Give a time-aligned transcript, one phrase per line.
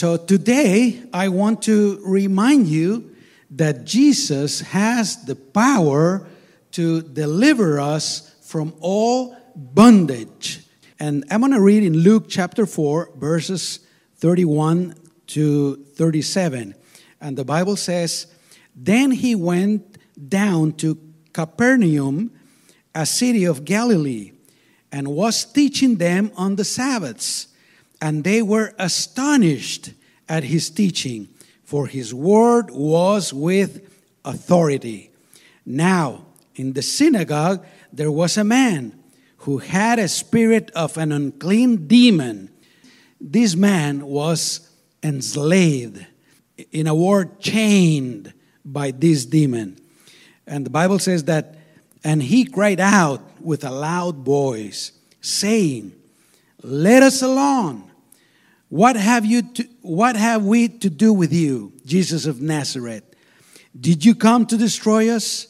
[0.00, 3.14] So today, I want to remind you
[3.50, 6.26] that Jesus has the power
[6.70, 10.60] to deliver us from all bondage.
[10.98, 13.80] And I'm going to read in Luke chapter 4, verses
[14.16, 14.94] 31
[15.26, 16.74] to 37.
[17.20, 18.26] And the Bible says,
[18.74, 19.98] Then he went
[20.30, 20.96] down to
[21.34, 22.32] Capernaum,
[22.94, 24.32] a city of Galilee,
[24.90, 27.48] and was teaching them on the Sabbaths.
[28.00, 29.92] And they were astonished
[30.28, 31.28] at his teaching,
[31.64, 33.88] for his word was with
[34.24, 35.10] authority.
[35.66, 38.98] Now, in the synagogue, there was a man
[39.38, 42.50] who had a spirit of an unclean demon.
[43.20, 44.68] This man was
[45.02, 46.06] enslaved,
[46.72, 48.32] in a word, chained
[48.64, 49.78] by this demon.
[50.46, 51.56] And the Bible says that,
[52.04, 55.92] and he cried out with a loud voice, saying,
[56.62, 57.89] Let us alone.
[58.70, 63.02] What have you to, what have we to do with you, Jesus of Nazareth?
[63.78, 65.48] Did you come to destroy us?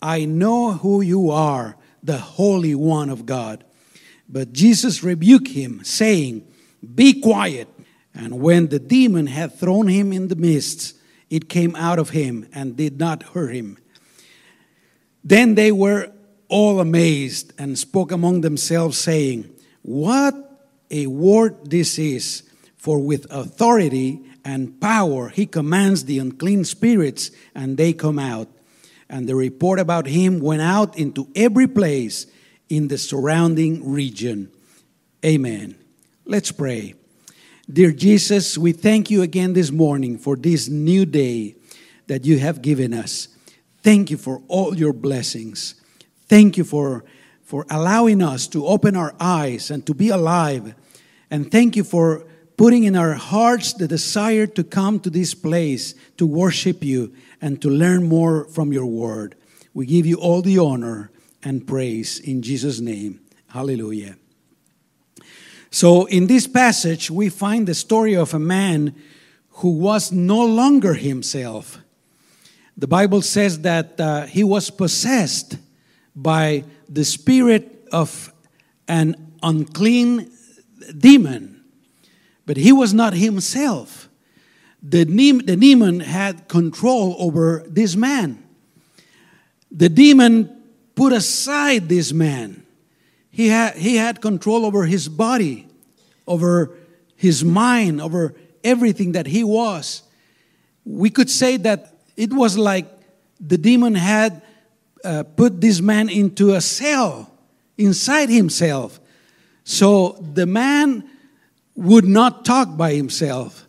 [0.00, 3.62] I know who you are, the Holy One of God.
[4.26, 6.46] But Jesus rebuked him, saying,
[6.94, 7.68] Be quiet.
[8.14, 10.96] And when the demon had thrown him in the midst,
[11.28, 13.76] it came out of him and did not hurt him.
[15.22, 16.10] Then they were
[16.48, 19.50] all amazed and spoke among themselves, saying,
[19.82, 20.34] What
[20.90, 22.44] a word this is!
[22.82, 28.48] For with authority and power he commands the unclean spirits, and they come out.
[29.08, 32.26] And the report about him went out into every place
[32.68, 34.50] in the surrounding region.
[35.24, 35.76] Amen.
[36.24, 36.94] Let's pray.
[37.72, 41.54] Dear Jesus, we thank you again this morning for this new day
[42.08, 43.28] that you have given us.
[43.84, 45.76] Thank you for all your blessings.
[46.26, 47.04] Thank you for,
[47.44, 50.74] for allowing us to open our eyes and to be alive.
[51.30, 55.94] And thank you for putting in our hearts the desire to come to this place
[56.16, 59.34] to worship you and to learn more from your word.
[59.74, 61.10] We give you all the honor
[61.42, 63.20] and praise in Jesus' name.
[63.48, 64.16] Hallelujah.
[65.70, 68.94] So, in this passage, we find the story of a man
[69.56, 71.78] who was no longer himself.
[72.76, 75.56] The Bible says that uh, he was possessed
[76.14, 78.32] by the spirit of
[78.88, 80.30] an unclean
[80.98, 81.61] demon,
[82.46, 84.08] but he was not himself.
[84.82, 88.42] The, the demon had control over this man.
[89.70, 90.62] The demon
[90.94, 92.66] put aside this man.
[93.30, 95.66] He had, he had control over his body,
[96.26, 96.72] over
[97.16, 100.02] his mind, over everything that he was.
[100.84, 102.86] We could say that it was like
[103.40, 104.42] the demon had
[105.04, 107.32] uh, put this man into a cell
[107.78, 109.00] inside himself.
[109.64, 111.08] So the man
[111.74, 113.66] would not talk by himself.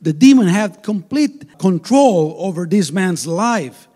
[0.00, 3.88] The demon had complete control over this man's life.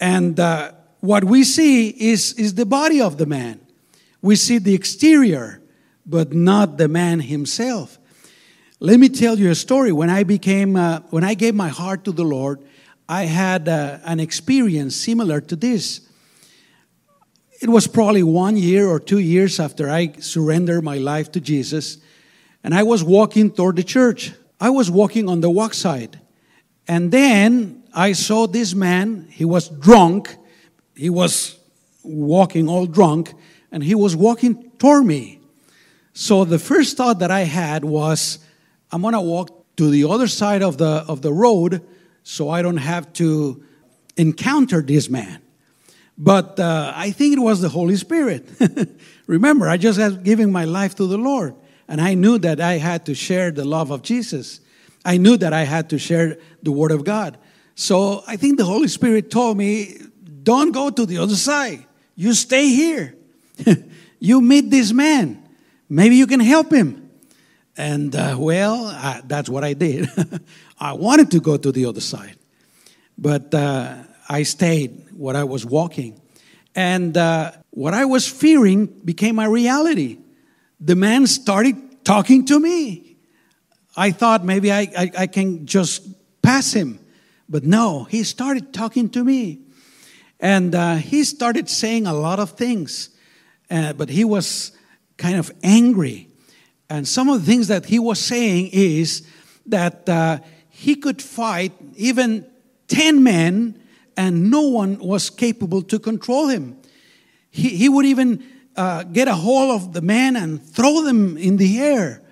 [0.00, 3.60] And uh, what we see is, is the body of the man.
[4.22, 5.60] We see the exterior,
[6.06, 7.98] but not the man himself.
[8.80, 9.92] Let me tell you a story.
[9.92, 12.64] When I became, uh, when I gave my heart to the Lord,
[13.08, 16.00] I had uh, an experience similar to this.
[17.60, 21.98] It was probably one year or two years after I surrendered my life to Jesus,
[22.64, 24.32] and I was walking toward the church.
[24.60, 26.20] I was walking on the walk side,
[26.86, 29.28] and then I saw this man.
[29.30, 30.36] He was drunk.
[30.94, 31.58] He was
[32.02, 33.34] walking all drunk,
[33.70, 35.40] and he was walking toward me.
[36.12, 38.38] So the first thought that I had was,
[38.90, 41.82] I'm gonna walk to the other side of the of the road
[42.22, 43.62] so I don't have to
[44.16, 45.40] encounter this man.
[46.16, 48.48] But uh, I think it was the Holy Spirit.
[49.26, 51.54] Remember, I just had given my life to the Lord,
[51.92, 54.60] and I knew that I had to share the love of Jesus.
[55.04, 57.36] I knew that I had to share the Word of God.
[57.74, 60.00] So I think the Holy Spirit told me,
[60.42, 61.84] don't go to the other side.
[62.16, 63.14] You stay here.
[64.18, 65.46] you meet this man.
[65.90, 67.10] Maybe you can help him.
[67.76, 70.08] And uh, well, I, that's what I did.
[70.80, 72.38] I wanted to go to the other side,
[73.18, 73.96] but uh,
[74.30, 76.22] I stayed where I was walking.
[76.74, 80.21] And uh, what I was fearing became my reality.
[80.84, 83.16] The man started talking to me.
[83.96, 86.08] I thought maybe I, I, I can just
[86.42, 86.98] pass him.
[87.48, 89.60] But no, he started talking to me.
[90.40, 93.10] And uh, he started saying a lot of things.
[93.70, 94.72] Uh, but he was
[95.18, 96.28] kind of angry.
[96.90, 99.24] And some of the things that he was saying is
[99.66, 100.38] that uh,
[100.68, 102.44] he could fight even
[102.88, 103.80] 10 men
[104.16, 106.76] and no one was capable to control him.
[107.50, 108.42] He, he would even
[108.76, 112.22] uh, get a hold of the man and throw them in the air.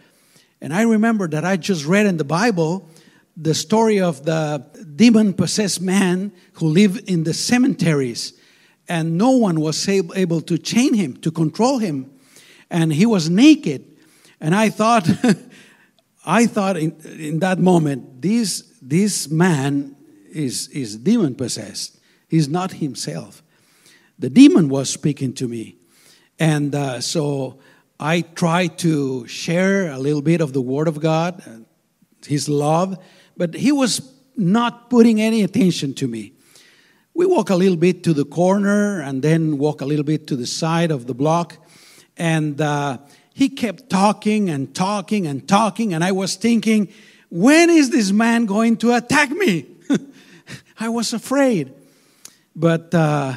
[0.60, 2.88] And I remember that I just read in the Bible
[3.36, 4.64] the story of the
[4.96, 8.34] demon possessed man who lived in the cemeteries,
[8.88, 12.10] and no one was able to chain him, to control him.
[12.70, 13.86] And he was naked.
[14.40, 15.08] And I thought,
[16.26, 19.96] I thought in, in that moment, this, this man
[20.30, 21.98] is, is demon possessed.
[22.28, 23.42] He's not himself.
[24.18, 25.79] The demon was speaking to me.
[26.40, 27.58] And uh, so
[28.00, 31.66] I tried to share a little bit of the Word of God,
[32.26, 32.98] His love,
[33.36, 36.32] but he was not putting any attention to me.
[37.12, 40.36] We walk a little bit to the corner and then walk a little bit to
[40.36, 41.56] the side of the block.
[42.16, 42.98] And uh,
[43.34, 45.92] he kept talking and talking and talking.
[45.92, 46.88] And I was thinking,
[47.28, 49.66] when is this man going to attack me?
[50.80, 51.74] I was afraid.
[52.56, 53.34] But uh,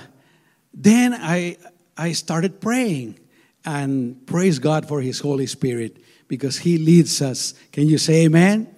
[0.74, 1.58] then I,
[1.98, 3.20] I started praying
[3.66, 5.98] and praise God for His Holy Spirit
[6.28, 7.54] because He leads us.
[7.72, 8.74] Can you say amen?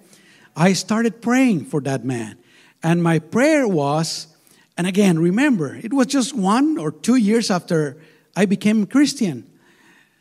[0.54, 2.38] I started praying for that man.
[2.82, 4.28] And my prayer was,
[4.76, 7.96] and again, remember, it was just one or two years after
[8.34, 9.50] I became a Christian.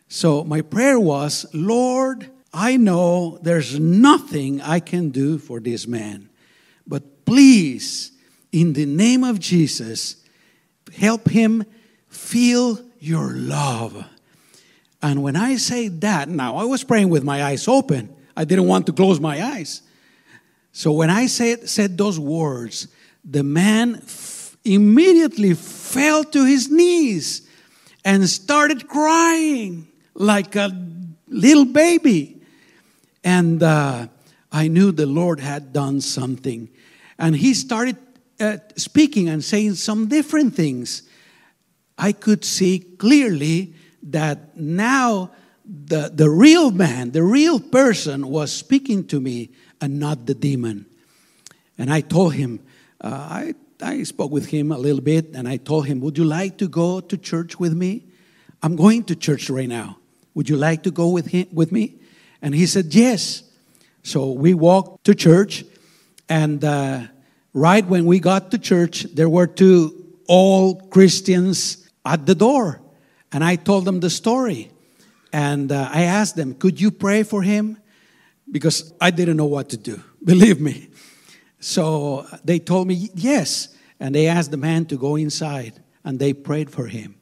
[0.08, 6.30] So my prayer was, Lord, I know there's nothing I can do for this man,
[6.88, 8.12] but please,
[8.52, 10.24] in the name of Jesus,
[10.98, 11.66] help him
[12.16, 14.06] feel your love.
[15.02, 18.16] And when I say that, now I was praying with my eyes open.
[18.36, 19.82] I didn't want to close my eyes.
[20.72, 22.88] So when I said, said those words,
[23.24, 27.48] the man f- immediately fell to his knees
[28.04, 30.72] and started crying like a
[31.28, 32.42] little baby.
[33.24, 34.08] And uh,
[34.52, 36.70] I knew the Lord had done something.
[37.18, 37.98] And he started
[38.40, 41.04] uh, speaking and saying some different things.
[41.98, 45.32] I could see clearly that now
[45.66, 49.52] the, the real man, the real person was speaking to me
[49.82, 50.86] and not the demon.
[51.78, 52.60] And I told him,
[53.02, 56.24] uh, I, I spoke with him a little bit, and I told him, Would you
[56.24, 58.04] like to go to church with me?
[58.64, 59.98] I'm going to church right now.
[60.34, 61.96] Would you like to go with, him, with me?
[62.42, 63.44] And he said, Yes.
[64.04, 65.66] So we walked to church,
[66.30, 67.02] and uh,
[67.54, 72.82] right when we got to church, there were two old Christians at the door.
[73.32, 74.72] And I told them the story.
[75.34, 77.78] And uh, I asked them, Could you pray for him?
[78.50, 80.90] because I didn't know what to do, believe me.
[81.60, 83.70] So they told me yes,
[84.00, 87.16] and they asked the man to go inside, and they prayed for him.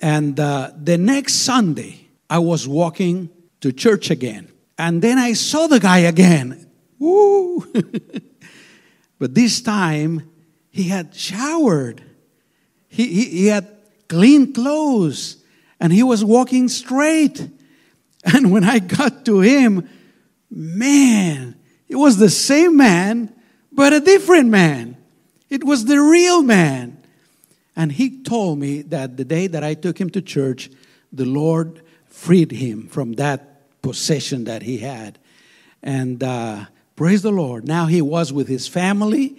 [0.00, 3.30] And uh, the next Sunday, I was walking
[3.60, 6.68] to church again, and then I saw the guy again.
[6.98, 7.64] Woo!
[9.18, 10.30] but this time,
[10.70, 12.02] he had showered.
[12.88, 13.68] He, he, he had
[14.08, 15.38] clean clothes,
[15.80, 17.50] and he was walking straight.
[18.26, 19.86] And when I got to him,
[20.50, 21.56] man,
[21.88, 23.34] it was the same man,
[23.70, 24.96] but a different man.
[25.50, 27.02] It was the real man.
[27.76, 30.70] And he told me that the day that I took him to church,
[31.12, 35.18] the Lord freed him from that possession that he had.
[35.82, 36.64] And uh,
[36.96, 37.66] praise the Lord.
[37.66, 39.36] Now he was with his family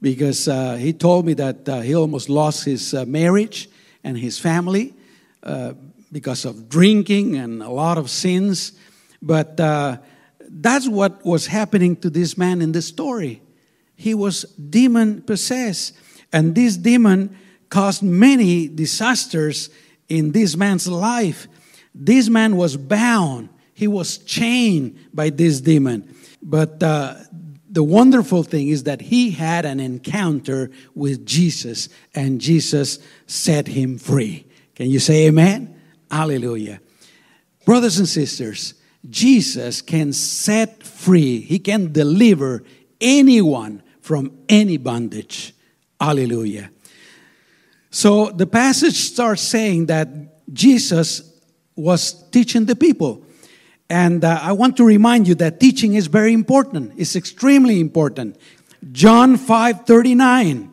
[0.00, 3.68] because uh, he told me that uh, he almost lost his uh, marriage
[4.04, 4.94] and his family
[5.42, 5.72] uh,
[6.12, 8.72] because of drinking and a lot of sins.
[9.20, 9.98] But uh,
[10.40, 13.42] that's what was happening to this man in the story.
[13.96, 15.94] He was demon possessed,
[16.32, 17.36] and this demon
[17.70, 19.70] caused many disasters
[20.08, 21.48] in this man's life.
[21.94, 26.14] This man was bound, he was chained by this demon.
[26.42, 27.14] But uh,
[27.74, 33.98] the wonderful thing is that he had an encounter with Jesus, and Jesus set him
[33.98, 34.46] free.
[34.76, 35.74] Can you say amen?
[36.08, 36.80] Hallelujah.
[37.64, 38.74] Brothers and sisters,
[39.10, 42.62] Jesus can set free, He can deliver
[43.00, 45.52] anyone from any bondage.
[46.00, 46.70] Hallelujah.
[47.90, 50.08] So the passage starts saying that
[50.52, 51.32] Jesus
[51.74, 53.23] was teaching the people.
[53.94, 56.94] And uh, I want to remind you that teaching is very important.
[56.96, 58.36] It's extremely important.
[58.90, 60.68] John 5 39.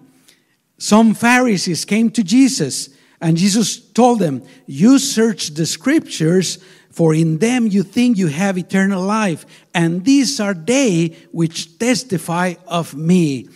[0.80, 2.90] Some Pharisees came to Jesus,
[3.22, 6.58] and Jesus told them, You search the scriptures
[6.90, 12.56] for in them you think you have eternal life, and these are they which testify
[12.66, 13.50] of me.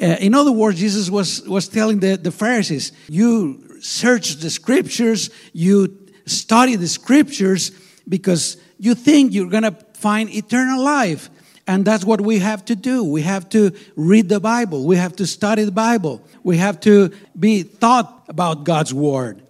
[0.00, 5.28] Uh, in other words, Jesus was, was telling the, the Pharisees, You search the scriptures,
[5.52, 7.72] you study the scriptures
[8.08, 11.30] because you think you're going to find eternal life.
[11.68, 13.04] And that's what we have to do.
[13.04, 14.84] We have to read the Bible.
[14.84, 16.20] We have to study the Bible.
[16.42, 19.40] We have to be thought about God's Word.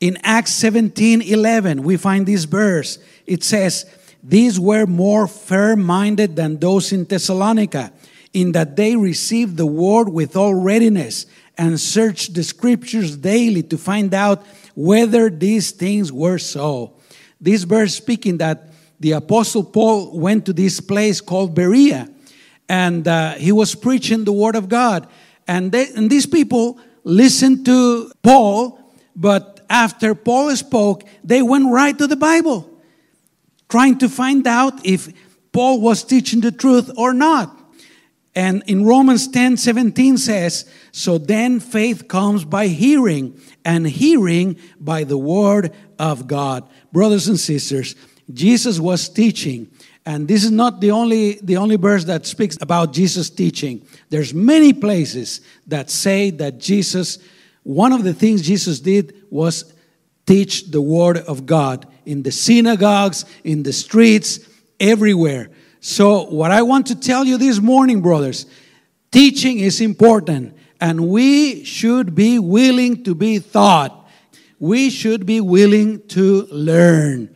[0.00, 2.98] In Acts 17 11, we find this verse.
[3.26, 3.86] It says,
[4.24, 7.92] These were more fair minded than those in Thessalonica,
[8.32, 13.78] in that they received the word with all readiness and searched the scriptures daily to
[13.78, 14.44] find out
[14.74, 16.94] whether these things were so.
[17.40, 18.69] This verse speaking that
[19.00, 22.08] the apostle Paul went to this place called Berea
[22.70, 25.08] and uh, he was preaching the word of God.
[25.48, 28.78] And, they, and these people listened to Paul,
[29.16, 32.70] but after Paul spoke, they went right to the Bible
[33.68, 35.08] trying to find out if
[35.52, 37.56] Paul was teaching the truth or not.
[38.36, 45.02] And in Romans 10 17 says, So then faith comes by hearing, and hearing by
[45.02, 46.68] the word of God.
[46.92, 47.96] Brothers and sisters,
[48.34, 49.70] Jesus was teaching.
[50.06, 53.86] And this is not the only, the only verse that speaks about Jesus teaching.
[54.08, 57.18] There's many places that say that Jesus,
[57.62, 59.72] one of the things Jesus did was
[60.26, 64.40] teach the word of God in the synagogues, in the streets,
[64.78, 65.50] everywhere.
[65.80, 68.46] So, what I want to tell you this morning, brothers,
[69.10, 74.08] teaching is important, and we should be willing to be taught.
[74.58, 77.34] We should be willing to learn.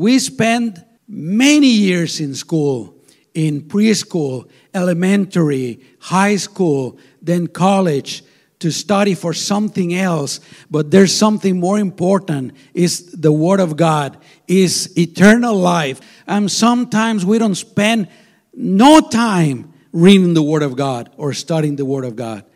[0.00, 2.94] We spend many years in school,
[3.34, 8.24] in preschool, elementary, high school, then college
[8.60, 10.40] to study for something else.
[10.70, 14.16] But there's something more important is the word of god
[14.48, 16.00] is eternal life.
[16.26, 18.08] And sometimes we don't spend
[18.54, 22.46] no time reading the word of god or studying the word of god.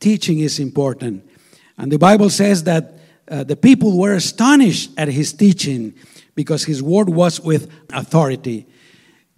[0.00, 1.28] Teaching is important.
[1.76, 2.94] And the bible says that
[3.28, 5.92] uh, the people were astonished at his teaching
[6.34, 8.66] because his word was with authority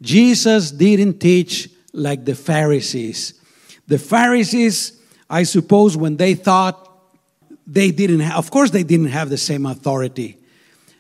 [0.01, 3.41] jesus didn't teach like the pharisees
[3.87, 4.97] the pharisees
[5.29, 6.83] I suppose when they thought
[7.67, 10.39] they didn't have, of course, they didn't have the same authority.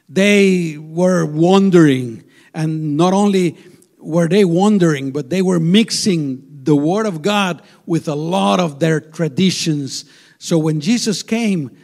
[0.09, 3.57] They were wondering, and not only
[3.99, 8.81] were they wondering, but they were mixing the Word of God with a lot of
[8.81, 10.05] their traditions.
[10.39, 11.77] So when Jesus came,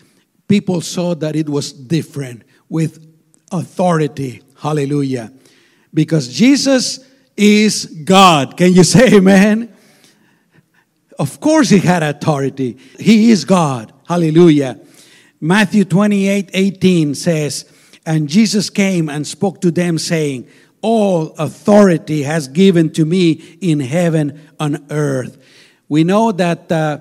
[0.48, 3.11] people saw that it was different with
[3.52, 4.42] authority.
[4.58, 5.32] Hallelujah.
[5.92, 7.06] Because Jesus
[7.36, 8.56] is God.
[8.56, 9.74] Can you say amen?
[11.18, 12.78] Of course, he had authority.
[12.98, 13.92] He is God.
[14.08, 14.80] Hallelujah.
[15.40, 17.64] Matthew 28 18 says,
[18.06, 20.48] And Jesus came and spoke to them, saying,
[20.80, 25.38] All authority has given to me in heaven and earth.
[25.88, 26.98] We know that uh,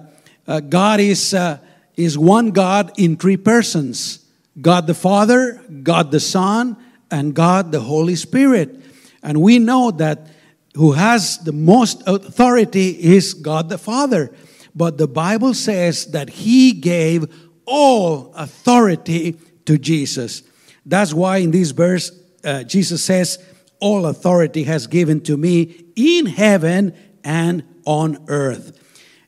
[0.48, 1.60] uh, God is, uh,
[1.96, 4.21] is one God in three persons
[4.62, 6.78] God the Father, God the Son,
[7.10, 8.80] and God the Holy Spirit.
[9.24, 10.28] And we know that
[10.76, 14.34] who has the most authority is God the Father.
[14.74, 17.26] But the Bible says that He gave
[17.66, 20.44] all authority to Jesus.
[20.86, 22.12] That's why in this verse,
[22.44, 23.44] uh, Jesus says,
[23.80, 28.78] All authority has given to me in heaven and on earth.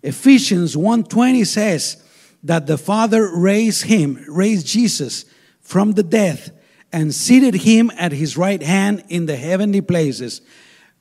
[0.01, 2.02] Ephesians 1:20 says
[2.43, 5.25] that the Father raised him, raised Jesus
[5.61, 6.51] from the death
[6.91, 10.41] and seated him at his right hand in the heavenly places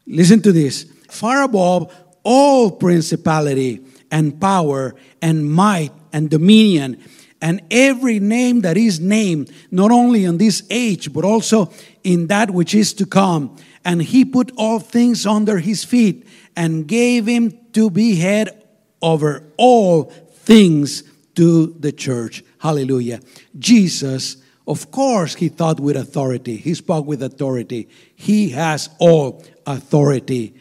[0.06, 1.94] Listen to this far above
[2.24, 3.80] all principality
[4.10, 7.02] and power and might and dominion
[7.40, 11.72] and every name that is named, not only in this age, but also
[12.04, 13.56] in that which is to come.
[13.84, 18.64] And he put all things under his feet and gave him to be head
[19.00, 21.02] over all things
[21.34, 22.44] to the church.
[22.58, 23.20] Hallelujah.
[23.58, 24.36] Jesus,
[24.66, 26.56] of course, he thought with authority.
[26.56, 27.88] He spoke with authority.
[28.14, 30.54] He has all authority.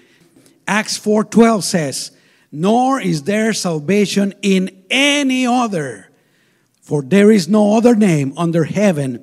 [0.67, 2.11] Acts 4:12 says,
[2.51, 6.09] "Nor is there salvation in any other,
[6.81, 9.19] for there is no other name under heaven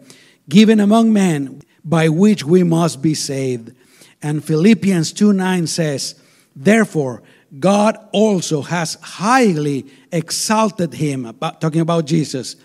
[0.49, 3.73] given among men by which we must be saved."
[4.23, 6.15] And Philippians 2:9 says,
[6.55, 7.23] "Therefore
[7.59, 12.57] God also has highly exalted him, about, talking about Jesus,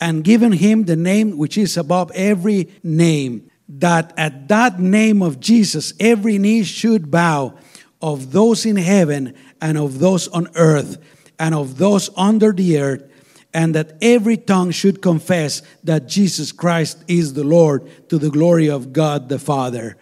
[0.00, 5.38] and given him the name which is above every name, that at that name of
[5.38, 7.54] Jesus every knee should bow
[8.00, 10.98] of those in heaven and of those on earth
[11.38, 13.08] and of those under the earth,
[13.54, 18.68] and that every tongue should confess that Jesus Christ is the Lord to the glory
[18.68, 19.96] of God the Father.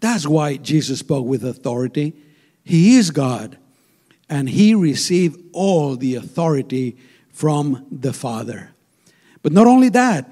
[0.00, 2.14] That's why Jesus spoke with authority.
[2.62, 3.58] He is God,
[4.34, 6.96] and he received all the authority
[7.32, 8.70] from the Father.
[9.42, 10.28] But not only that,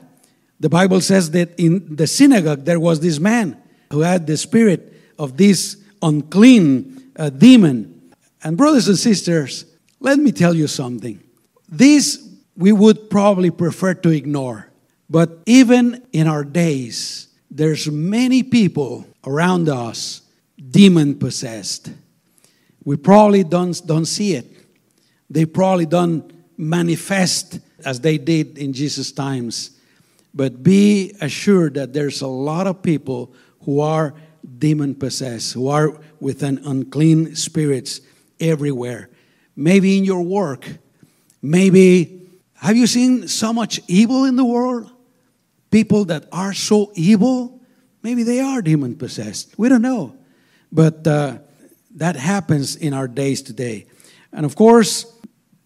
[0.59, 4.92] the Bible says that in the synagogue there was this man who had the spirit
[5.21, 8.12] of this unclean uh, demon.
[8.42, 9.66] And, brothers and sisters,
[10.00, 11.23] let me tell you something.
[11.68, 14.68] This we would probably prefer to ignore.
[15.09, 20.23] But even in our days, there's many people around us
[20.71, 21.92] demon possessed.
[22.84, 24.46] We probably don't, don't see it.
[25.30, 29.70] They probably don't manifest as they did in Jesus' times.
[30.34, 34.14] But be assured that there's a lot of people who are
[34.58, 38.00] demon possessed, who are with an unclean spirits
[38.40, 39.10] everywhere.
[39.54, 40.66] Maybe in your work.
[41.42, 44.90] Maybe, have you seen so much evil in the world?
[45.70, 47.60] People that are so evil,
[48.02, 49.54] maybe they are demon possessed.
[49.58, 50.16] We don't know.
[50.70, 51.38] But uh,
[51.96, 53.87] that happens in our days today.
[54.32, 55.06] And of course,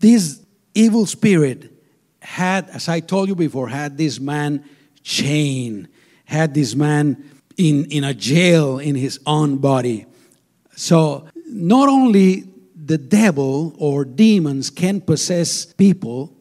[0.00, 1.72] this evil spirit
[2.20, 4.64] had, as I told you before, had this man
[5.02, 5.88] chained,
[6.24, 7.24] had this man
[7.56, 10.06] in, in a jail in his own body.
[10.74, 16.36] So not only the devil or demons can possess people,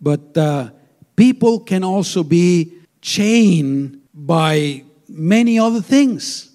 [0.00, 0.70] but uh,
[1.14, 6.50] people can also be chained by many other things.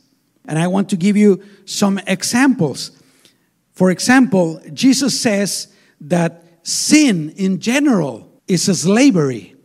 [0.52, 2.92] And I want to give you some examples.
[3.72, 5.70] For example, Jesus says
[6.02, 9.56] that sin in general is a slavery.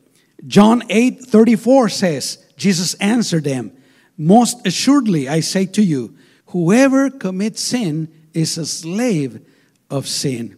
[0.46, 3.72] John 8 34 says, Jesus answered them,
[4.16, 6.16] Most assuredly, I say to you,
[6.46, 9.44] whoever commits sin is a slave
[9.90, 10.56] of sin.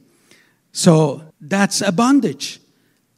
[0.73, 2.61] So that's a bondage.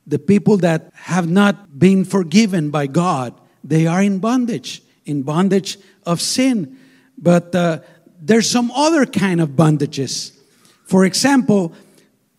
[0.07, 5.76] The people that have not been forgiven by God, they are in bondage, in bondage
[6.07, 6.76] of sin.
[7.20, 7.80] But uh,
[8.20, 10.36] there's some other kind of bondages.
[10.84, 11.72] For example,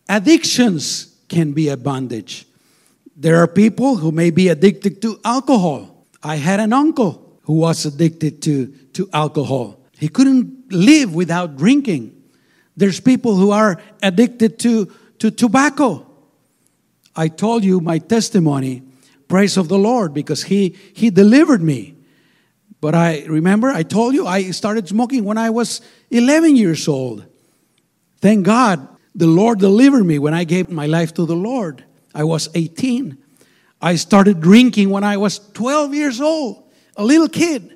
[0.08, 2.46] addictions can be a bondage.
[3.16, 6.06] There are people who may be addicted to alcohol.
[6.22, 9.78] I had an uncle who was addicted to, to alcohol.
[9.98, 12.20] He couldn't live without drinking.
[12.76, 16.06] There's people who are addicted to, to tobacco.
[17.14, 18.82] I told you my testimony,
[19.28, 21.94] praise of the Lord, because he, he delivered me.
[22.82, 27.24] But I remember I told you I started smoking when I was 11 years old.
[28.20, 31.84] Thank God the Lord delivered me when I gave my life to the Lord.
[32.12, 33.16] I was 18.
[33.80, 36.64] I started drinking when I was 12 years old,
[36.96, 37.72] a little kid.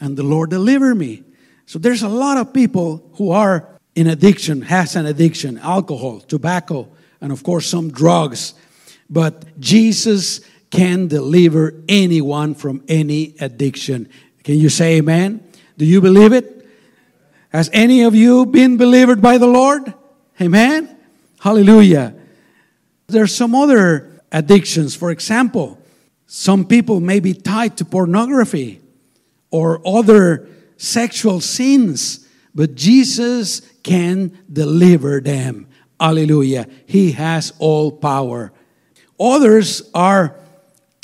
[0.00, 1.22] And the Lord delivered me.
[1.66, 6.88] So there's a lot of people who are in addiction, has an addiction, alcohol, tobacco,
[7.20, 8.54] and of course some drugs.
[9.10, 10.40] But Jesus
[10.76, 14.08] can deliver anyone from any addiction.
[14.44, 15.42] Can you say amen?
[15.78, 16.68] Do you believe it?
[17.48, 19.94] Has any of you been delivered by the Lord?
[20.38, 20.94] Amen?
[21.40, 22.14] Hallelujah.
[23.06, 24.94] There's some other addictions.
[24.94, 25.78] For example,
[26.26, 28.80] some people may be tied to pornography
[29.50, 35.68] or other sexual sins, but Jesus can deliver them.
[35.98, 36.68] Hallelujah.
[36.84, 38.52] He has all power.
[39.18, 40.36] Others are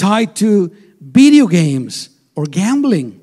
[0.03, 0.69] tied to
[1.01, 3.21] video games or gambling.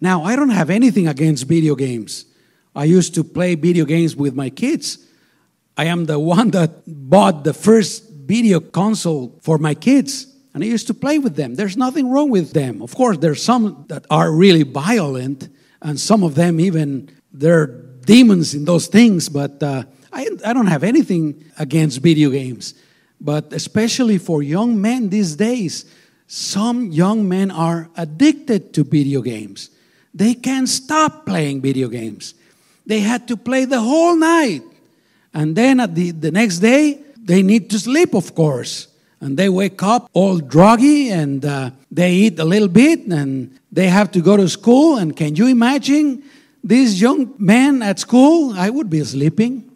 [0.00, 2.26] Now, I don't have anything against video games.
[2.76, 4.98] I used to play video games with my kids.
[5.76, 10.68] I am the one that bought the first video console for my kids, and I
[10.68, 11.56] used to play with them.
[11.56, 12.82] There's nothing wrong with them.
[12.82, 15.48] Of course, there's some that are really violent,
[15.82, 19.28] and some of them even they're demons in those things.
[19.28, 22.74] But uh, I, I don't have anything against video games.
[23.20, 25.84] But especially for young men these days,
[26.26, 29.70] some young men are addicted to video games.
[30.14, 32.34] They can't stop playing video games.
[32.86, 34.62] They had to play the whole night
[35.36, 38.88] and then at the, the next day, they need to sleep, of course.
[39.20, 43.88] And they wake up all druggy and uh, they eat a little bit and they
[43.88, 44.96] have to go to school.
[44.96, 46.22] And can you imagine
[46.64, 48.54] these young men at school?
[48.54, 49.70] I would be sleeping.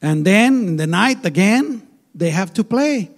[0.00, 1.82] And then in the night again,
[2.14, 3.10] they have to play.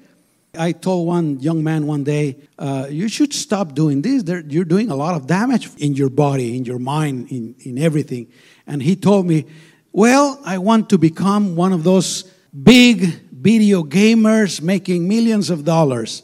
[0.58, 4.22] I told one young man one day, uh, You should stop doing this.
[4.22, 7.78] They're, you're doing a lot of damage in your body, in your mind, in, in
[7.78, 8.28] everything.
[8.66, 9.46] And he told me,
[9.92, 16.22] well, I want to become one of those big video gamers making millions of dollars.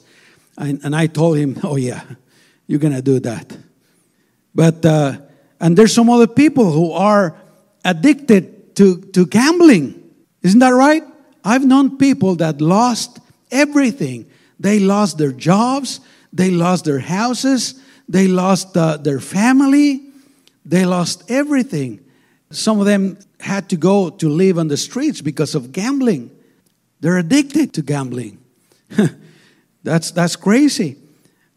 [0.59, 2.03] And, and I told him, Oh, yeah,
[2.67, 3.57] you're going to do that.
[4.55, 5.19] But, uh,
[5.61, 7.37] and there's some other people who are
[7.85, 10.01] addicted to, to gambling.
[10.43, 11.03] Isn't that right?
[11.45, 13.19] I've known people that lost
[13.55, 14.27] everything.
[14.61, 16.01] They lost their jobs,
[16.33, 20.03] they lost their houses, they lost uh, their family,
[20.65, 22.01] they lost everything.
[22.51, 26.31] Some of them had to go to live on the streets because of gambling.
[27.01, 28.39] They're addicted to gambling.
[29.83, 30.97] that's, that's crazy.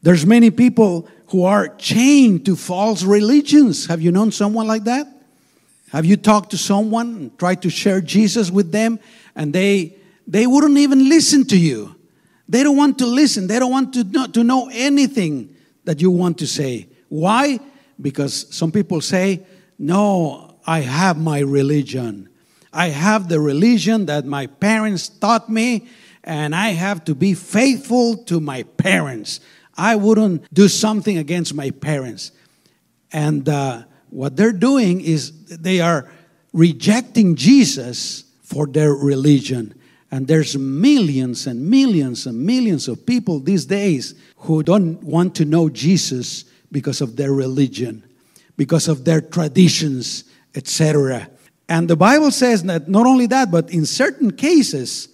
[0.02, 3.86] There's many people who are chained to false religions.
[3.88, 5.08] Have you known someone like that?
[5.92, 9.00] Have you talked to someone and tried to share Jesus with them
[9.36, 9.97] and they
[10.28, 11.96] they wouldn't even listen to you.
[12.50, 13.48] They don't want to listen.
[13.48, 16.88] They don't want to know, to know anything that you want to say.
[17.10, 17.60] Why?
[18.00, 19.42] Because some people say,
[19.80, 22.30] No, I have my religion.
[22.74, 25.88] I have the religion that my parents taught me,
[26.24, 29.40] and I have to be faithful to my parents.
[29.78, 32.32] I wouldn't do something against my parents.
[33.12, 36.10] And uh, what they're doing is they are
[36.52, 39.74] rejecting Jesus for their religion.
[40.10, 45.46] And there's millions and millions and millions of people these days who don't want to
[45.46, 48.04] know Jesus because of their religion,
[48.56, 50.24] because of their traditions,
[50.56, 51.30] etc.
[51.68, 55.10] And the Bible says that not only that, but in certain cases,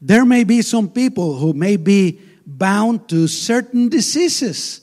[0.00, 4.80] there may be some people who may be bound to certain diseases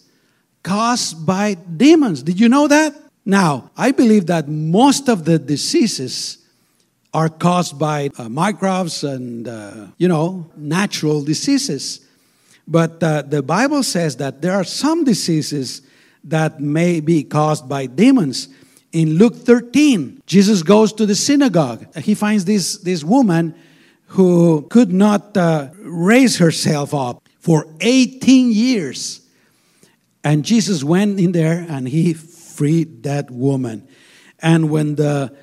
[0.63, 2.23] caused by demons.
[2.23, 2.93] Did you know that?
[3.25, 6.38] Now, I believe that most of the diseases
[7.13, 12.06] are caused by uh, microbes and, uh, you know, natural diseases.
[12.67, 15.82] But uh, the Bible says that there are some diseases
[16.24, 18.50] that may be caused by demons.
[18.91, 21.95] In Luke 13, Jesus goes to the synagogue.
[21.98, 23.56] He finds this, this woman
[24.08, 29.22] who could not uh, raise herself up for 18 years.
[30.24, 33.88] And Jesus went in there and he freed that woman.
[34.39, 35.36] And when the,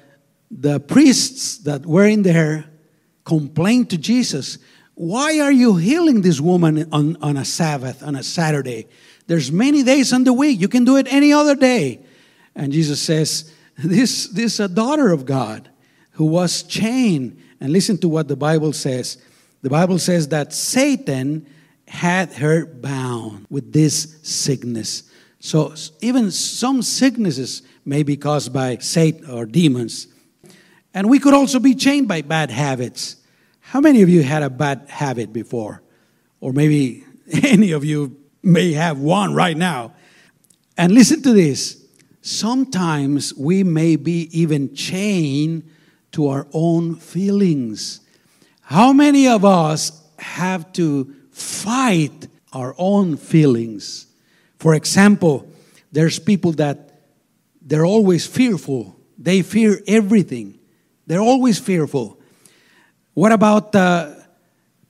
[0.50, 2.66] the priests that were in there
[3.24, 4.58] complained to Jesus,
[4.94, 8.88] Why are you healing this woman on, on a Sabbath, on a Saturday?
[9.26, 10.60] There's many days in the week.
[10.60, 12.00] You can do it any other day.
[12.54, 15.68] And Jesus says, This, this is a daughter of God
[16.12, 17.42] who was chained.
[17.60, 19.18] And listen to what the Bible says.
[19.62, 21.46] The Bible says that Satan
[21.88, 25.04] had her bound with this sickness.
[25.40, 30.08] So even some sicknesses may be caused by Satan or demons.
[30.96, 33.16] And we could also be chained by bad habits.
[33.60, 35.82] How many of you had a bad habit before?
[36.40, 37.04] Or maybe
[37.42, 39.92] any of you may have one right now.
[40.78, 41.84] And listen to this.
[42.22, 45.68] Sometimes we may be even chained
[46.12, 48.00] to our own feelings.
[48.62, 54.06] How many of us have to fight our own feelings?
[54.58, 55.46] For example,
[55.92, 57.02] there's people that
[57.60, 58.98] they're always fearful.
[59.18, 60.55] They fear everything.
[61.06, 62.18] They're always fearful.
[63.14, 64.14] What about uh,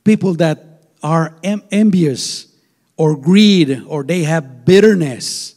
[0.05, 2.48] people that are em- envious
[2.96, 5.55] or greed or they have bitterness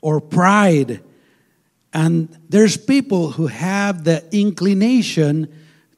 [0.00, 1.02] or pride?
[1.92, 5.52] And there's people who have the inclination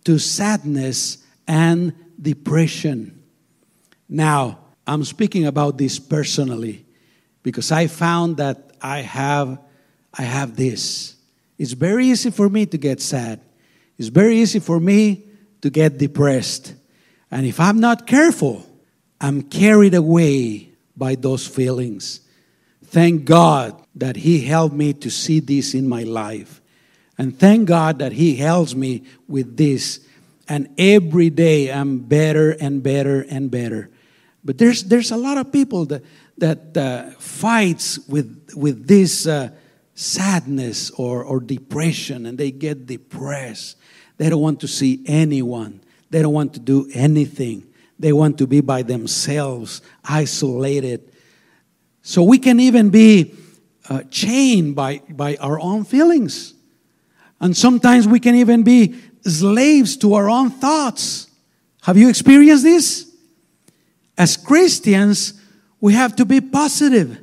[0.05, 3.23] to sadness and depression.
[4.09, 6.87] Now, I'm speaking about this personally
[7.43, 9.59] because I found that I have
[10.15, 11.17] I have this.
[11.59, 13.41] It's very easy for me to get sad.
[13.99, 15.25] It's very easy for me
[15.61, 16.75] to get depressed.
[17.31, 18.65] And if I'm not careful,
[19.21, 22.21] I'm carried away by those feelings.
[22.85, 26.61] Thank God that He helped me to see this in my life.
[27.19, 30.01] And thank God that He helps me with this.
[30.49, 33.91] And every day I'm better and better and better.
[34.45, 36.05] But there's, there's a lot of people that,
[36.39, 39.51] that uh, fights with, with this uh,
[39.95, 43.77] sadness or, or depression and they get depressed.
[44.19, 45.81] They don't want to see anyone.
[46.11, 47.65] They don't want to do anything.
[47.99, 51.13] They want to be by themselves, isolated.
[52.03, 53.35] So we can even be
[53.89, 56.55] uh, chained by, by our own feelings.
[57.41, 61.29] And sometimes we can even be slaves to our own thoughts.
[61.83, 63.11] Have you experienced this?
[64.17, 65.41] As Christians,
[65.81, 67.19] we have to be positive.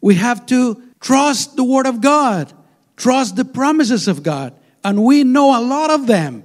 [0.00, 2.52] We have to trust the Word of God,
[2.96, 4.54] trust the promises of God.
[4.88, 6.44] And we know a lot of them.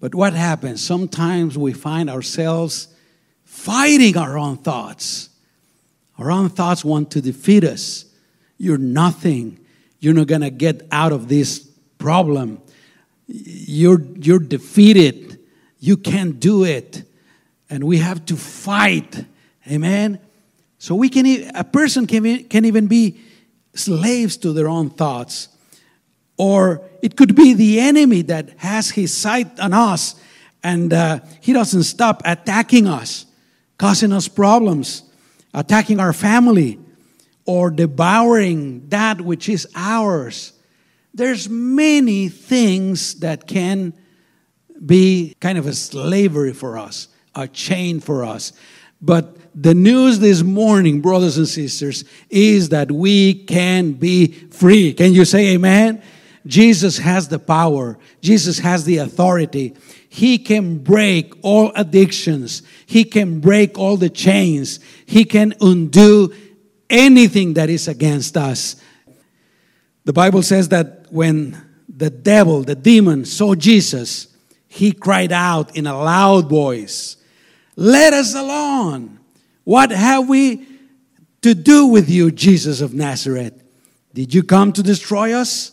[0.00, 0.82] But what happens?
[0.82, 2.88] Sometimes we find ourselves
[3.44, 5.28] fighting our own thoughts.
[6.16, 8.06] Our own thoughts want to defeat us.
[8.56, 9.60] You're nothing.
[10.00, 11.58] You're not going to get out of this
[11.98, 12.62] problem.
[13.26, 15.38] You're, you're defeated.
[15.78, 17.02] You can't do it.
[17.68, 19.26] And we have to fight.
[19.70, 20.18] Amen.
[20.78, 23.20] So we can, a person can, can even be
[23.74, 25.48] slaves to their own thoughts.
[26.42, 30.16] Or it could be the enemy that has his sight on us
[30.64, 33.26] and uh, he doesn't stop attacking us,
[33.78, 35.04] causing us problems,
[35.54, 36.80] attacking our family,
[37.46, 40.52] or devouring that which is ours.
[41.14, 43.92] There's many things that can
[44.84, 48.52] be kind of a slavery for us, a chain for us.
[49.00, 54.92] But the news this morning, brothers and sisters, is that we can be free.
[54.92, 56.02] Can you say amen?
[56.46, 57.98] Jesus has the power.
[58.20, 59.74] Jesus has the authority.
[60.08, 62.62] He can break all addictions.
[62.86, 64.80] He can break all the chains.
[65.06, 66.34] He can undo
[66.90, 68.76] anything that is against us.
[70.04, 74.28] The Bible says that when the devil, the demon, saw Jesus,
[74.66, 77.16] he cried out in a loud voice,
[77.76, 79.20] Let us alone.
[79.64, 80.66] What have we
[81.42, 83.62] to do with you, Jesus of Nazareth?
[84.12, 85.71] Did you come to destroy us?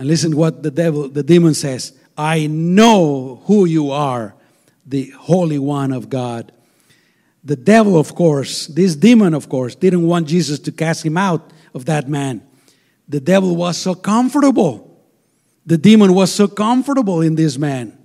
[0.00, 4.34] And listen what the devil, the demon says I know who you are,
[4.86, 6.52] the Holy One of God.
[7.44, 11.52] The devil, of course, this demon, of course, didn't want Jesus to cast him out
[11.74, 12.40] of that man.
[13.10, 15.04] The devil was so comfortable.
[15.66, 17.98] The demon was so comfortable in this man.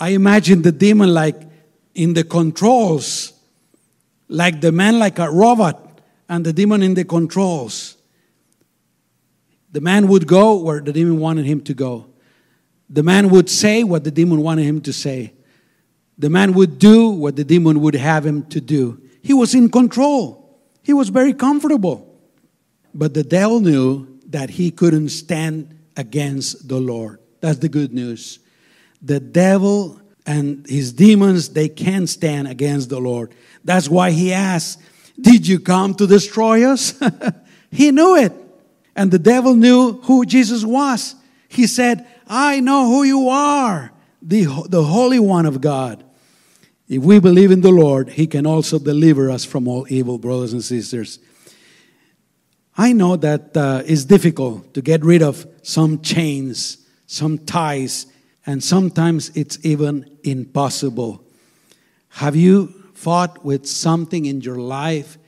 [0.00, 1.40] I imagine the demon like
[1.94, 3.34] in the controls,
[4.26, 7.98] like the man like a robot, and the demon in the controls.
[9.72, 12.06] The man would go where the demon wanted him to go.
[12.88, 15.32] The man would say what the demon wanted him to say.
[16.18, 19.00] The man would do what the demon would have him to do.
[19.22, 20.60] He was in control.
[20.82, 22.20] He was very comfortable.
[22.92, 27.20] But the devil knew that he couldn't stand against the Lord.
[27.40, 28.40] That's the good news.
[29.02, 33.34] The devil and his demons, they can't stand against the Lord.
[33.64, 34.80] That's why he asked,
[35.20, 37.00] Did you come to destroy us?
[37.70, 38.32] he knew it.
[38.96, 41.14] And the devil knew who Jesus was.
[41.48, 46.04] He said, I know who you are, the, the Holy One of God.
[46.88, 50.52] If we believe in the Lord, He can also deliver us from all evil, brothers
[50.52, 51.18] and sisters.
[52.76, 58.06] I know that uh, it's difficult to get rid of some chains, some ties,
[58.46, 61.22] and sometimes it's even impossible.
[62.08, 65.18] Have you fought with something in your life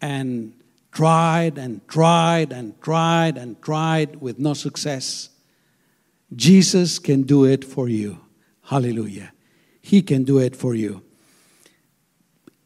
[0.00, 0.52] and
[0.92, 5.30] tried and tried and tried and tried with no success?
[6.34, 8.20] Jesus can do it for you.
[8.62, 9.32] Hallelujah.
[9.80, 11.02] He can do it for you.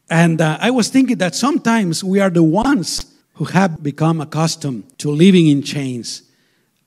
[0.09, 4.97] And uh, I was thinking that sometimes we are the ones who have become accustomed
[4.99, 6.23] to living in chains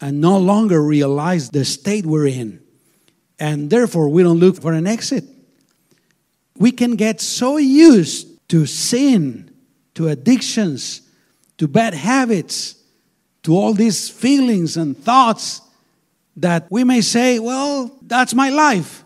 [0.01, 2.63] and no longer realize the state we're in.
[3.41, 5.25] And therefore, we don't look for an exit.
[6.57, 9.51] We can get so used to sin,
[9.95, 11.03] to addictions,
[11.59, 12.77] to bad habits,
[13.43, 15.61] to all these feelings and thoughts
[16.37, 19.05] that we may say, well, that's my life.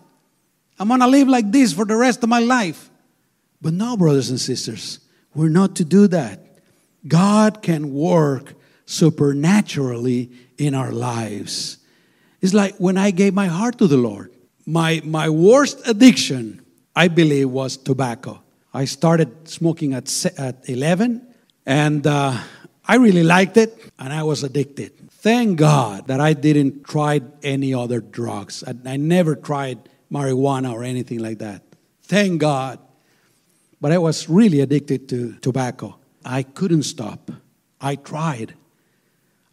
[0.78, 2.90] I'm going to live like this for the rest of my life.
[3.60, 5.00] But no, brothers and sisters,
[5.34, 6.40] we're not to do that.
[7.06, 8.54] God can work
[8.86, 11.78] supernaturally in our lives.
[12.40, 14.32] It's like when I gave my heart to the Lord.
[14.66, 18.42] My, my worst addiction, I believe, was tobacco.
[18.74, 21.31] I started smoking at, at 11,
[21.66, 22.38] and uh,
[22.86, 25.10] I really liked it, and I was addicted.
[25.10, 28.64] Thank God that I didn't try any other drugs.
[28.66, 29.78] I, I never tried
[30.10, 31.62] marijuana or anything like that.
[32.02, 32.78] Thank God.
[33.80, 35.96] But I was really addicted to tobacco.
[36.24, 37.30] I couldn't stop.
[37.80, 38.54] I tried.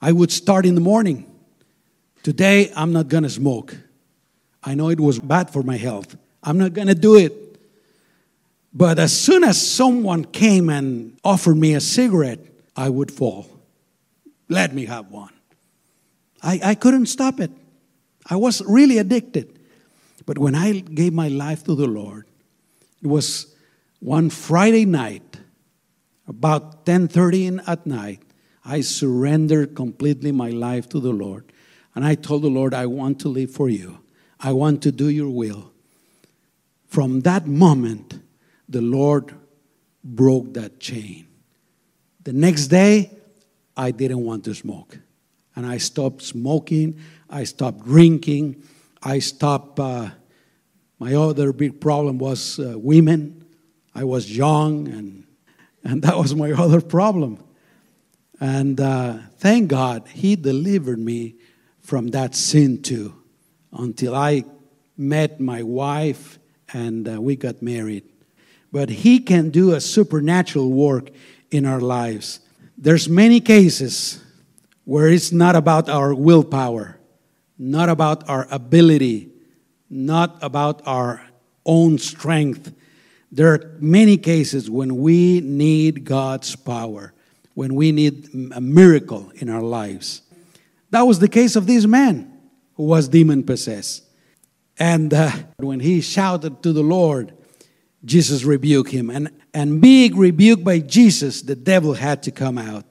[0.02, 1.26] I would start in the morning.
[2.24, 3.76] Today, I'm not going to smoke.
[4.64, 6.18] I know it was bad for my health.
[6.44, 7.49] I'm not going to do it.
[8.74, 13.48] But as soon as someone came and offered me a cigarette, I would fall.
[14.48, 15.34] Let me have one.
[16.42, 17.52] I, I couldn't stop it.
[18.30, 19.60] I was really addicted.
[20.26, 22.28] But when I gave my life to the Lord,
[23.02, 23.56] it was
[24.00, 25.40] one Friday night,
[26.28, 28.22] about 10:30 at night,
[28.64, 31.52] I surrendered completely my life to the Lord.
[31.96, 34.00] And I told the Lord, I want to live for you.
[34.40, 35.72] I want to do your will.
[36.88, 38.20] From that moment,
[38.70, 39.34] the Lord
[40.04, 41.28] broke that chain.
[42.24, 43.12] The next day,
[43.76, 44.98] I didn't want to smoke
[45.60, 47.02] and I stopped smoking.
[47.30, 48.64] I stopped drinking.
[49.04, 49.78] I stopped.
[49.78, 50.12] Uh,
[51.00, 53.44] my other big problem was uh, women.
[53.94, 55.26] I was young, and
[55.84, 57.44] and that was my other problem.
[58.40, 61.36] And uh, thank God, He delivered me
[61.82, 63.14] from that sin too,
[63.74, 64.46] until I
[64.96, 66.40] met my wife
[66.72, 68.04] and uh, we got married.
[68.72, 71.10] But He can do a supernatural work
[71.52, 72.40] in our lives.
[72.78, 74.24] There's many cases
[74.86, 76.98] where it's not about our willpower,
[77.58, 79.30] not about our ability,
[79.90, 81.22] not about our
[81.66, 82.74] own strength.
[83.32, 87.14] There are many cases when we need God's power,
[87.54, 90.22] when we need a miracle in our lives.
[90.92, 92.40] That was the case of this man
[92.76, 94.06] who was demon possessed.
[94.80, 97.34] And uh, when he shouted to the Lord,
[98.06, 99.10] Jesus rebuked him.
[99.10, 102.86] And, and being rebuked by Jesus, the devil had to come out.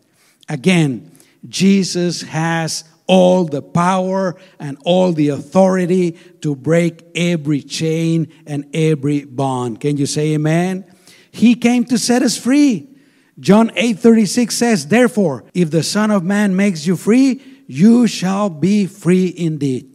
[0.49, 1.11] Again,
[1.49, 9.25] Jesus has all the power and all the authority to break every chain and every
[9.25, 9.81] bond.
[9.81, 10.85] Can you say amen?
[11.31, 12.88] He came to set us free.
[13.40, 18.87] John 8:36 says, "Therefore, if the Son of Man makes you free, you shall be
[18.87, 19.88] free indeed."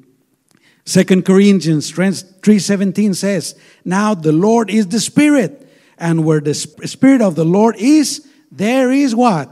[0.86, 5.67] 2 Corinthians 3:17 says, "Now the Lord is the Spirit,
[5.98, 9.50] and where the Spirit of the Lord is, there is what?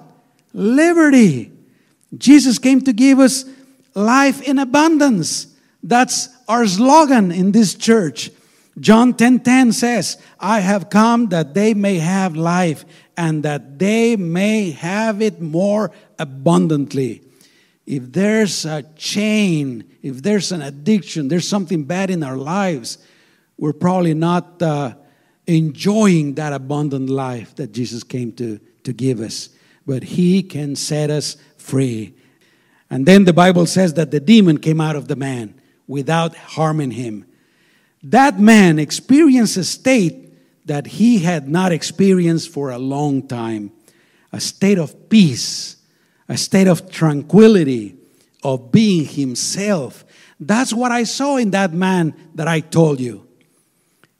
[0.53, 1.51] Liberty."
[2.17, 3.45] Jesus came to give us
[3.95, 5.47] life in abundance.
[5.81, 8.29] That's our slogan in this church.
[8.79, 13.79] John 10:10 10, 10 says, "I have come that they may have life and that
[13.79, 17.21] they may have it more abundantly."
[17.85, 22.97] If there's a chain, if there's an addiction, there's something bad in our lives,
[23.57, 24.95] we're probably not uh,
[25.47, 29.49] enjoying that abundant life that Jesus came to, to give us.
[29.85, 32.15] But He can set us free.
[32.89, 35.55] And then the Bible says that the demon came out of the man
[35.87, 37.25] without harming him.
[38.03, 43.71] That man experienced a state that he had not experienced for a long time
[44.33, 45.75] a state of peace,
[46.29, 47.97] a state of tranquility,
[48.43, 50.05] of being himself.
[50.39, 53.27] That's what I saw in that man that I told you.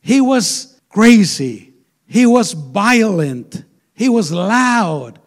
[0.01, 1.73] He was crazy,
[2.07, 5.19] he was violent, he was loud.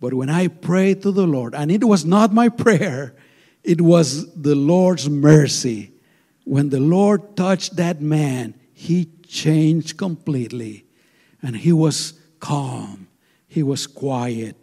[0.00, 3.14] But when I prayed to the Lord, and it was not my prayer,
[3.64, 5.92] it was the Lord's mercy.
[6.44, 10.84] When the Lord touched that man, he changed completely.
[11.42, 13.08] And he was calm,
[13.48, 14.56] he was quiet.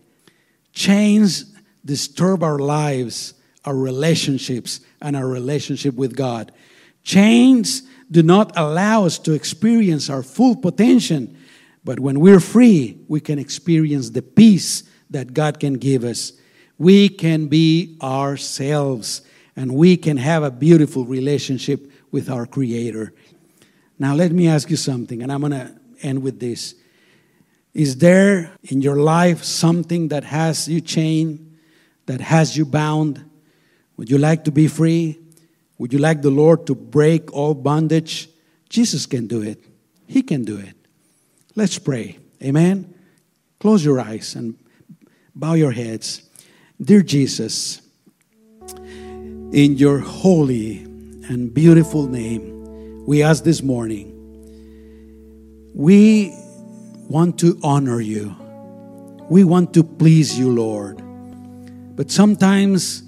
[0.71, 3.33] Chains disturb our lives,
[3.65, 6.51] our relationships, and our relationship with God.
[7.03, 11.27] Chains do not allow us to experience our full potential,
[11.83, 16.33] but when we're free, we can experience the peace that God can give us.
[16.77, 19.21] We can be ourselves
[19.55, 23.13] and we can have a beautiful relationship with our Creator.
[23.99, 26.75] Now, let me ask you something, and I'm going to end with this.
[27.73, 31.57] Is there in your life something that has you chained,
[32.05, 33.23] that has you bound?
[33.97, 35.19] Would you like to be free?
[35.77, 38.29] Would you like the Lord to break all bondage?
[38.69, 39.63] Jesus can do it.
[40.07, 40.75] He can do it.
[41.55, 42.17] Let's pray.
[42.41, 42.93] Amen.
[43.59, 44.57] Close your eyes and
[45.35, 46.27] bow your heads.
[46.81, 47.81] Dear Jesus,
[49.51, 54.09] in your holy and beautiful name, we ask this morning,
[55.75, 56.33] we
[57.07, 58.35] want to honor you.
[59.29, 61.01] We want to please you, Lord.
[61.95, 63.02] But sometimes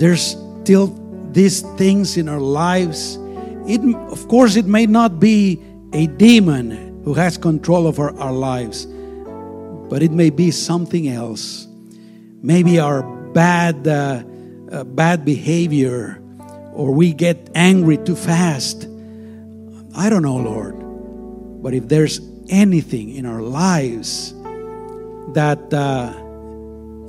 [0.00, 0.88] there's still
[1.32, 3.18] these things in our lives.
[3.68, 8.86] It, of course, it may not be a demon who has control over our, lives,
[9.90, 11.68] but it may be something else.
[12.42, 14.22] Maybe our bad uh,
[14.72, 16.22] uh, bad behavior
[16.72, 18.84] or we get angry too fast.
[19.94, 20.76] I don't know, Lord.
[21.62, 24.32] But if there's anything in our lives
[25.34, 26.14] that uh,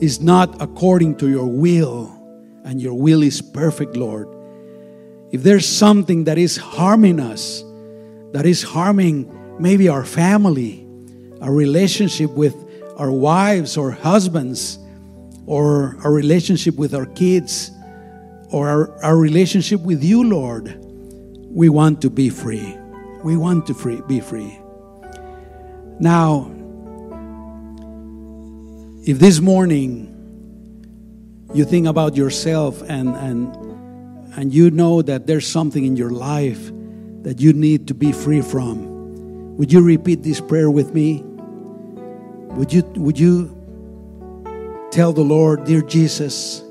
[0.04, 2.21] is not according to your will,
[2.64, 4.28] and your will is perfect, Lord,
[5.32, 7.64] if there's something that is harming us,
[8.34, 10.86] that is harming maybe our family,
[11.42, 12.56] our relationship with
[12.98, 14.78] our wives or husbands,
[15.46, 17.72] or our relationship with our kids
[18.52, 20.78] or our, our relationship with you, Lord,
[21.50, 22.78] we want to be free.
[23.24, 24.60] We want to free, be free.
[26.00, 26.52] Now,
[29.06, 30.11] if this morning
[31.54, 33.56] you think about yourself and, and,
[34.36, 36.72] and you know that there's something in your life
[37.24, 41.22] that you need to be free from, would you repeat this prayer with me?
[41.24, 43.62] Would you, would you
[44.92, 46.62] Tell the Lord, Dear Jesus,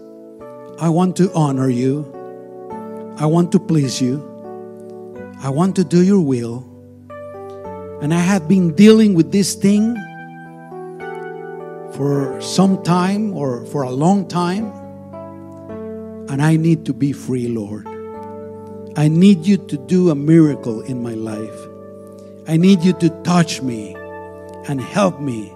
[0.79, 2.05] I want to honor you.
[3.16, 4.21] I want to please you.
[5.40, 6.66] I want to do your will.
[8.03, 9.97] And I have been dealing with this thing
[12.01, 14.73] for some time or for a long time.
[16.31, 17.87] And I need to be free, Lord.
[18.97, 21.61] I need you to do a miracle in my life.
[22.49, 23.95] I need you to touch me
[24.67, 25.53] and help me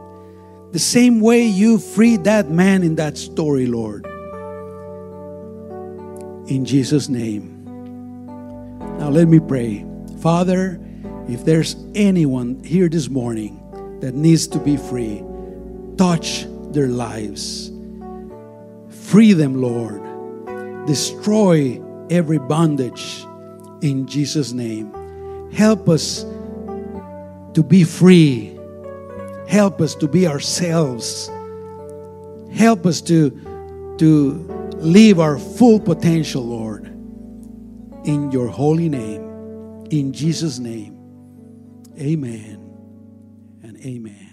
[0.73, 4.05] the same way you freed that man in that story, Lord.
[6.47, 7.65] In Jesus' name.
[8.99, 9.87] Now let me pray.
[10.21, 10.79] Father,
[11.27, 13.63] if there's anyone here this morning
[14.01, 15.23] that needs to be free,
[15.97, 17.71] touch their lives.
[18.89, 20.03] Free them, Lord.
[20.87, 21.81] Destroy
[22.11, 23.25] every bondage
[23.81, 24.93] in Jesus' name.
[25.53, 26.25] Help us
[27.55, 28.55] to be free
[29.47, 31.31] Help us to be ourselves.
[32.53, 33.31] Help us to,
[33.99, 34.33] to
[34.79, 36.87] live our full potential, Lord.
[38.07, 40.93] In your holy name, in Jesus' name.
[41.99, 42.61] Amen
[43.63, 44.24] and amen.